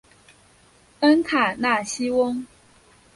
[1.01, 2.47] 恩卡纳西翁。